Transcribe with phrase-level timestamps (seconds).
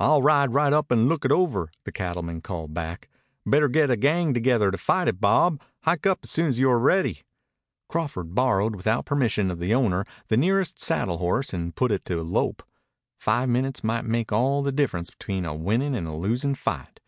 [0.00, 3.08] "I'll ride right up and look it over," the cattleman called back.
[3.46, 5.60] "Better get a gang together to fight it, Bob.
[5.82, 7.22] Hike up soon as you're ready."
[7.88, 12.20] Crawford borrowed without permission of the owner the nearest saddle horse and put it to
[12.20, 12.64] a lope.
[13.16, 16.98] Five minutes might make all the difference between a winning and a losing fight.